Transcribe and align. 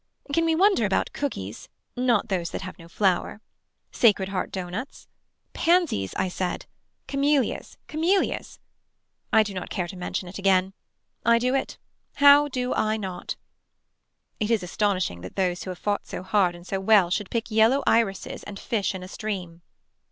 Can 0.33 0.45
we 0.45 0.55
wonder 0.55 0.83
about 0.83 1.13
cookies. 1.13 1.69
Not 1.95 2.29
those 2.29 2.49
that 2.49 2.63
have 2.63 2.79
no 2.79 2.87
flour. 2.87 3.39
Sacred 3.91 4.29
heart 4.29 4.49
doughnuts. 4.51 5.07
Pansies 5.53 6.15
I 6.15 6.27
said. 6.27 6.65
Camelias. 7.07 7.77
Camelias. 7.87 8.57
I 9.31 9.43
do 9.43 9.53
not 9.53 9.69
care 9.69 9.87
to 9.87 9.95
mention 9.95 10.27
it 10.27 10.39
again. 10.39 10.73
I 11.23 11.37
do 11.37 11.53
it. 11.53 11.77
How 12.15 12.47
do 12.47 12.73
I 12.73 12.97
not. 12.97 13.35
It 14.39 14.49
is 14.49 14.63
astonishing 14.63 15.21
that 15.21 15.35
those 15.35 15.65
who 15.65 15.69
have 15.69 15.77
fought 15.77 16.07
so 16.07 16.23
hard 16.23 16.55
and 16.55 16.65
so 16.65 16.79
well 16.79 17.11
should 17.11 17.29
pick 17.29 17.51
yellow 17.51 17.83
irises 17.85 18.41
and 18.41 18.57
fish 18.59 18.95
in 18.95 19.03
a 19.03 19.07
stream. 19.07 19.61